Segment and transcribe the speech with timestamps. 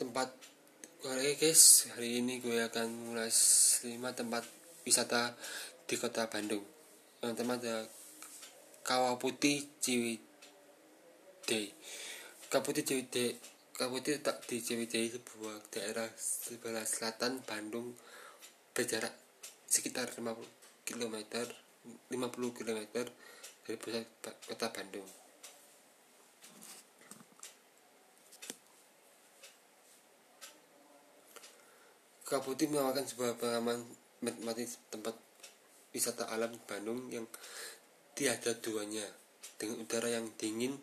[0.00, 0.32] tempat
[1.04, 1.92] oke guys.
[1.92, 4.40] Hari ini gue akan mulai 5 tempat
[4.88, 5.36] wisata
[5.84, 6.64] di kota Bandung.
[7.20, 7.84] Yang pertama ada
[8.80, 11.76] Kawah Putih Ciwidey.
[12.48, 13.36] Kawah Putih Ciwidey
[13.76, 17.92] Kawah Putih tak di Ciwidey sebuah daerah sebelah selatan Bandung
[18.72, 19.12] berjarak
[19.68, 20.40] sekitar 50
[20.88, 21.20] km
[22.08, 22.80] 50 km
[23.68, 24.08] dari pusat
[24.48, 25.04] kota Bandung
[32.30, 33.82] Kabuti menawarkan sebuah pengalaman
[34.22, 35.18] menikmati tempat
[35.90, 37.26] wisata alam Bandung yang
[38.14, 39.02] tiada duanya
[39.58, 40.78] dengan udara yang dingin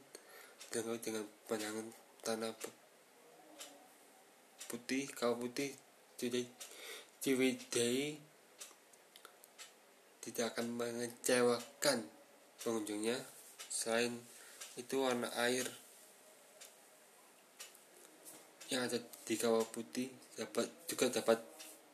[0.67, 1.87] dan dengan pemandangan
[2.27, 2.51] tanah
[4.67, 5.71] putih kawah putih
[7.23, 8.19] Ciwidey
[10.19, 12.03] tidak akan mengecewakan
[12.59, 13.15] pengunjungnya.
[13.71, 14.11] Selain
[14.75, 15.63] itu warna air
[18.67, 21.41] yang ada di kawah putih dapat juga dapat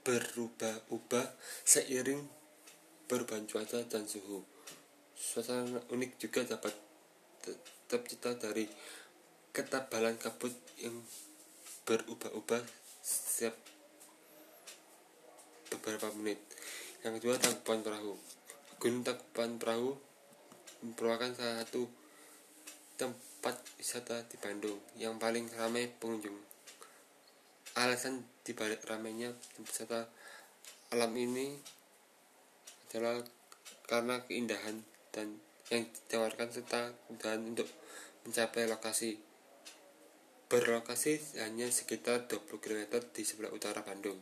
[0.03, 1.25] berubah-ubah
[1.63, 2.27] seiring
[3.07, 4.43] perubahan cuaca dan suhu.
[5.15, 6.75] Suasana unik juga dapat
[7.87, 8.67] tercipta dari
[9.55, 10.99] ketebalan kabut yang
[11.87, 12.63] berubah-ubah
[12.99, 13.55] setiap
[15.71, 16.39] beberapa menit.
[17.03, 18.13] Yang kedua, Tangkuban Perahu.
[18.79, 19.95] Gunung Tangkuban Perahu
[20.83, 21.87] merupakan salah satu
[22.99, 26.52] tempat wisata di Bandung yang paling ramai pengunjung
[27.73, 30.05] alasan dibalik ramainya wisata
[30.93, 31.57] alam ini
[32.89, 33.25] adalah
[33.89, 35.41] karena keindahan dan
[35.73, 37.69] yang ditawarkan serta kemudahan untuk
[38.29, 39.17] mencapai lokasi
[40.53, 44.21] berlokasi hanya sekitar 20 km di sebelah utara Bandung.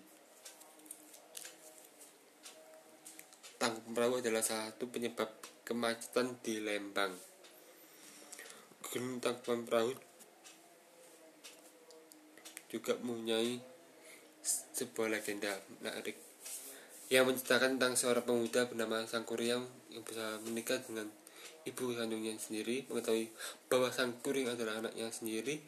[3.59, 5.27] Tangkuban Perahu adalah salah satu penyebab
[5.67, 7.11] kemacetan di Lembang.
[8.79, 9.91] Gunung Tangkuban Perahu
[12.71, 13.59] juga mempunyai
[14.73, 16.17] sebuah legenda menarik
[17.11, 21.11] yang menceritakan tentang seorang pemuda bernama Sangkuriang yang bisa menikah dengan
[21.67, 23.27] ibu kandungnya sendiri mengetahui
[23.67, 25.59] bahwa Sangkuring adalah anaknya sendiri.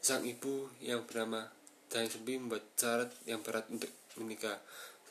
[0.00, 1.44] Sang ibu yang bernama
[1.92, 4.56] Jaya Sempi membuat syarat yang berat untuk menikah.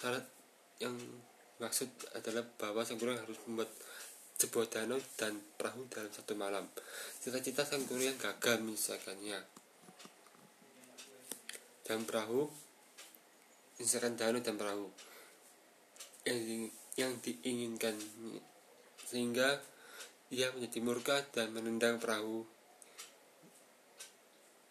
[0.02, 0.26] Syarat
[0.82, 0.98] yang
[1.62, 3.70] maksud adalah bahwa Sangkuring harus membuat
[4.36, 6.66] sebuah danau dan perahu dalam satu malam.
[7.22, 9.65] Cita-cita Sangkuring gagal menyelesaikannya
[11.86, 12.50] dan perahu
[13.80, 14.88] misalkan danau dan perahu.
[16.26, 17.94] Yang, yang diinginkan
[19.06, 19.62] sehingga
[20.34, 22.42] ia menjadi murka dan menendang perahu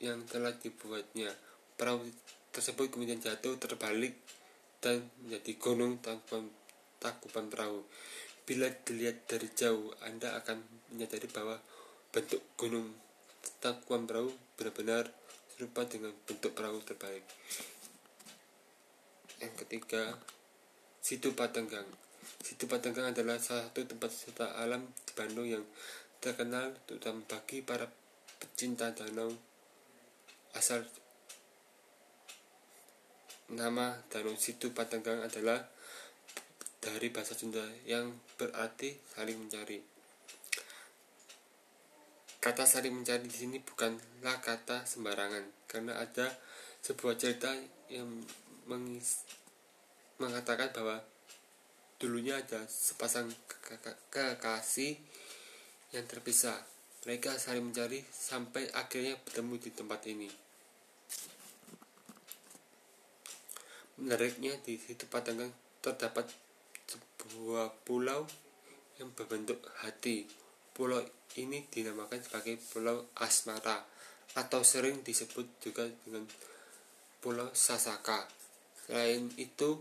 [0.02, 1.30] yang telah dibuatnya.
[1.78, 2.02] Perahu
[2.50, 4.18] tersebut kemudian jatuh terbalik
[4.82, 6.50] dan menjadi gunung takuban,
[6.98, 7.86] takuban perahu.
[8.44, 10.60] Bila dilihat dari jauh anda akan
[10.92, 11.56] menyadari bahwa
[12.10, 12.92] bentuk gunung
[13.62, 15.08] takuban perahu benar-benar
[15.54, 17.22] serupa dengan bentuk perahu terbaik.
[19.38, 20.18] Yang ketiga,
[20.98, 21.86] Situ Patenggang.
[22.42, 25.64] Situ Patenggang adalah salah satu tempat wisata alam di Bandung yang
[26.18, 27.84] terkenal terutama bagi para
[28.40, 29.28] pecinta danau
[30.56, 30.80] asal
[33.52, 35.68] nama danau Situ Patenggang adalah
[36.80, 39.93] dari bahasa Sunda yang berarti saling mencari.
[42.44, 46.28] Kata saling mencari di sini bukanlah kata sembarangan, karena ada
[46.84, 47.48] sebuah cerita
[47.88, 48.20] yang
[48.68, 49.24] mengis,
[50.20, 51.00] mengatakan bahwa
[51.96, 53.32] dulunya ada sepasang
[54.12, 54.92] kekasih
[55.96, 56.60] yang terpisah.
[57.08, 60.28] Mereka saling mencari sampai akhirnya bertemu di tempat ini.
[64.04, 65.48] Menariknya di situ Patanggang
[65.80, 66.28] terdapat
[66.92, 68.28] sebuah pulau
[69.00, 70.43] yang berbentuk hati.
[70.74, 70.98] Pulau
[71.38, 73.78] ini dinamakan sebagai Pulau Asmara
[74.34, 76.26] atau sering disebut juga dengan
[77.22, 78.26] Pulau Sasaka.
[78.84, 79.80] Selain itu,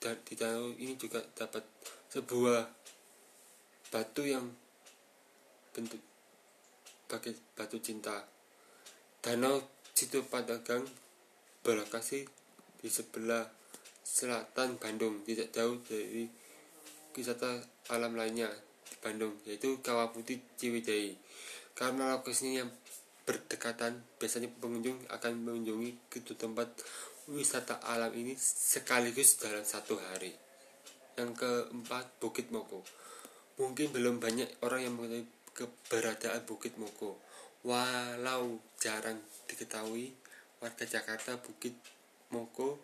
[0.00, 1.66] di danau ini juga dapat
[2.08, 2.62] sebuah
[3.90, 4.46] batu yang
[5.74, 6.00] bentuk
[7.10, 8.22] pakai batu cinta.
[9.20, 9.60] Danau
[9.92, 10.86] Situ Padagang
[11.60, 12.24] berlokasi
[12.80, 13.44] di sebelah
[14.00, 16.24] selatan Bandung, tidak jauh dari
[17.12, 17.60] wisata
[17.92, 18.48] alam lainnya
[18.98, 21.14] Bandung yaitu Kawah Putih Ciwidey.
[21.78, 22.66] Karena lokasinya
[23.24, 26.68] berdekatan, biasanya pengunjung akan mengunjungi kedua tempat
[27.30, 30.34] wisata alam ini sekaligus dalam satu hari.
[31.14, 32.82] Yang keempat, Bukit Moko.
[33.62, 37.22] Mungkin belum banyak orang yang mengetahui keberadaan Bukit Moko.
[37.62, 40.10] Walau jarang diketahui,
[40.58, 41.76] warga Jakarta Bukit
[42.34, 42.80] Moko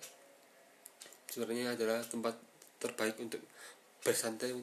[1.31, 2.33] sebenarnya adalah tempat
[2.81, 3.43] terbaik untuk
[4.07, 4.55] bersantai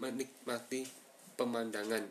[0.00, 0.88] menikmati
[1.36, 2.08] pemandangan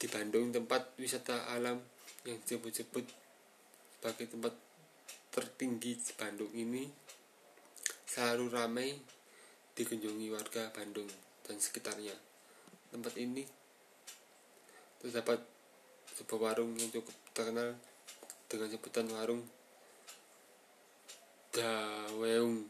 [0.00, 1.76] di Bandung tempat wisata alam
[2.24, 3.04] yang disebut-sebut
[4.00, 4.56] sebagai tempat
[5.28, 6.88] tertinggi di Bandung ini
[8.08, 8.88] selalu ramai
[9.76, 11.08] dikunjungi warga Bandung
[11.44, 12.16] dan sekitarnya.
[12.88, 13.44] Tempat ini
[15.04, 15.44] terdapat
[16.16, 17.76] sebuah warung yang cukup terkenal
[18.48, 19.44] dengan sebutan warung
[21.52, 22.64] Daweung.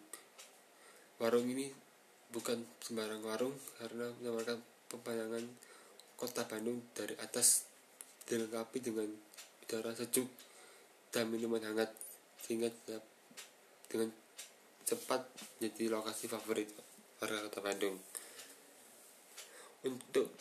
[1.23, 1.71] Warung ini
[2.33, 4.59] bukan sembarang warung karena menawarkan
[4.89, 5.45] pemandangan
[6.17, 7.69] kota Bandung dari atas
[8.25, 9.09] dilengkapi dengan
[9.69, 10.27] udara sejuk
[11.13, 11.93] dan minuman hangat
[12.41, 12.73] sehingga
[13.87, 14.09] dengan
[14.89, 15.29] cepat
[15.61, 16.69] menjadi lokasi favorit
[17.21, 17.97] warga kota Bandung.
[19.83, 20.33] Untuk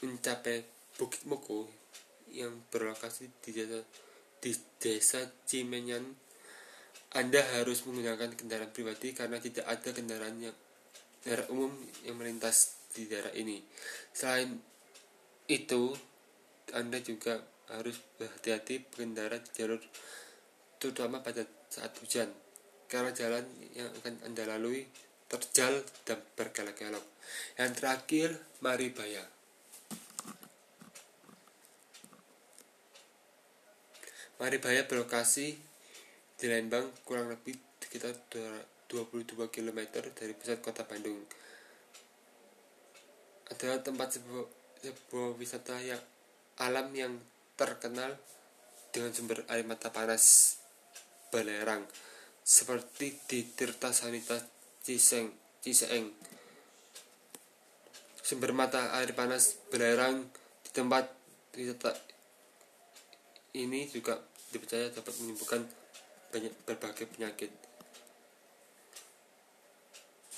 [0.00, 0.64] mencapai
[0.98, 1.68] Bukit Moko
[2.34, 3.80] yang berlokasi di desa,
[4.38, 6.02] di desa Cimenyan
[7.14, 10.56] Anda harus menggunakan kendaraan pribadi karena tidak ada kendaraan yang
[11.22, 11.72] daerah umum
[12.06, 13.62] yang melintas di daerah ini.
[14.12, 14.58] Selain
[15.48, 15.94] itu,
[16.74, 19.80] Anda juga harus berhati-hati berkendara di jalur
[20.80, 22.32] terutama pada saat hujan
[22.88, 23.44] karena jalan
[23.76, 24.88] yang akan Anda lalui
[25.28, 27.04] terjal dan berkelok-kelok.
[27.60, 28.28] Yang terakhir,
[28.64, 29.24] Maribaya.
[34.40, 35.52] Maribaya berlokasi
[36.38, 38.14] di Lembang kurang lebih sekitar
[38.88, 39.80] 22 km
[40.16, 41.20] dari pusat kota Bandung.
[43.52, 44.46] Adalah tempat sebuah,
[44.80, 46.00] sebuah wisata yang
[46.58, 47.14] alam yang
[47.54, 48.16] terkenal
[48.88, 50.56] dengan sumber air mata panas
[51.28, 51.84] belerang
[52.40, 54.40] seperti di Tirta Sanita
[54.80, 55.28] Ciseng,
[55.60, 56.08] Ciseeng.
[58.24, 60.24] Sumber mata air panas belerang
[60.64, 61.12] di tempat
[61.52, 61.92] wisata
[63.52, 64.16] ini juga
[64.48, 65.60] dipercaya dapat menyembuhkan
[66.32, 67.67] banyak berbagai penyakit.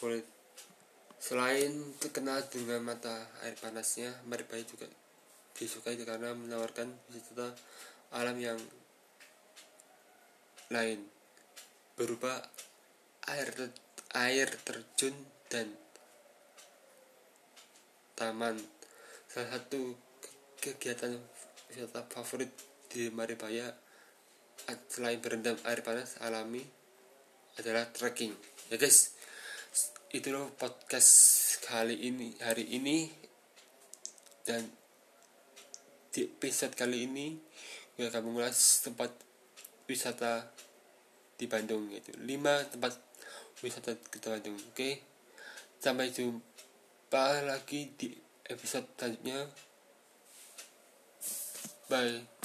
[0.00, 0.25] Kulit
[1.20, 1.69] Selain
[2.00, 3.12] terkenal dengan mata
[3.44, 4.88] air panasnya, Maribaya juga
[5.52, 7.52] disukai karena menawarkan wisata
[8.17, 8.56] alam yang
[10.73, 11.05] lain
[11.93, 12.41] berupa
[13.29, 13.52] air
[14.17, 15.12] air terjun
[15.52, 15.69] dan
[18.17, 18.56] taman.
[19.29, 19.93] Salah satu
[20.64, 21.20] kegiatan
[21.69, 22.49] wisata favorit
[22.88, 23.69] di Maribaya
[24.88, 26.64] selain berendam air panas alami
[27.61, 28.32] adalah trekking.
[28.73, 29.12] Ya guys,
[30.11, 31.12] itu loh podcast
[31.62, 33.07] kali ini hari ini.
[34.43, 34.67] Dan
[36.11, 37.39] di episode kali ini
[37.95, 39.15] gue akan mengulas tempat
[39.87, 40.51] wisata
[41.39, 42.95] di Bandung yaitu 5 tempat
[43.62, 44.75] wisata di Bandung oke?
[44.75, 44.95] Okay?
[45.81, 48.12] sampai jumpa lagi di
[48.51, 49.49] episode selanjutnya.
[51.89, 52.40] Bye